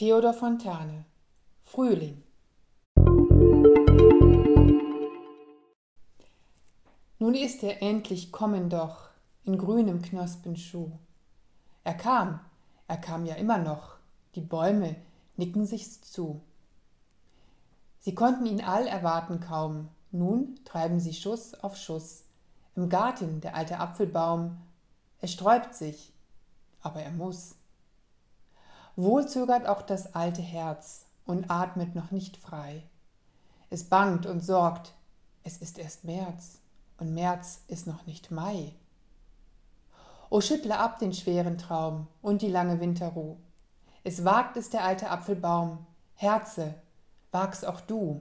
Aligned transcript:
Theodor 0.00 0.32
Fontane 0.32 1.04
Frühling 1.62 2.22
Nun 7.18 7.34
ist 7.34 7.62
er 7.62 7.82
endlich 7.82 8.32
kommen 8.32 8.70
doch 8.70 9.10
in 9.44 9.58
grünem 9.58 10.00
Knospenschuh. 10.00 10.90
Er 11.84 11.92
kam, 11.92 12.40
er 12.88 12.96
kam 12.96 13.26
ja 13.26 13.34
immer 13.34 13.58
noch, 13.58 13.96
die 14.36 14.40
Bäume 14.40 14.96
nicken 15.36 15.66
sich's 15.66 16.00
zu. 16.00 16.40
Sie 17.98 18.14
konnten 18.14 18.46
ihn 18.46 18.64
all 18.64 18.86
erwarten 18.86 19.38
kaum, 19.40 19.88
nun 20.12 20.58
treiben 20.64 20.98
sie 20.98 21.12
Schuss 21.12 21.52
auf 21.52 21.76
Schuss. 21.76 22.24
Im 22.74 22.88
Garten 22.88 23.42
der 23.42 23.54
alte 23.54 23.78
Apfelbaum, 23.78 24.56
er 25.20 25.28
sträubt 25.28 25.74
sich, 25.74 26.14
aber 26.80 27.02
er 27.02 27.12
muss. 27.12 27.59
Wohl 28.96 29.26
zögert 29.28 29.66
auch 29.66 29.82
das 29.82 30.14
alte 30.14 30.42
Herz 30.42 31.06
und 31.24 31.50
atmet 31.50 31.94
noch 31.94 32.10
nicht 32.10 32.36
frei. 32.36 32.82
Es 33.70 33.84
bangt 33.84 34.26
und 34.26 34.40
sorgt, 34.40 34.94
es 35.44 35.58
ist 35.58 35.78
erst 35.78 36.04
März 36.04 36.60
und 36.98 37.14
März 37.14 37.62
ist 37.68 37.86
noch 37.86 38.06
nicht 38.06 38.30
Mai. 38.30 38.74
O 40.28 40.40
schüttle 40.40 40.78
ab 40.78 40.98
den 40.98 41.12
schweren 41.12 41.58
Traum 41.58 42.06
und 42.20 42.42
die 42.42 42.48
lange 42.48 42.80
Winterruh. 42.80 43.36
Es 44.04 44.24
wagt 44.24 44.56
es 44.56 44.70
der 44.70 44.84
alte 44.84 45.10
Apfelbaum, 45.10 45.86
Herze, 46.14 46.74
wag's 47.32 47.64
auch 47.64 47.80
du. 47.80 48.20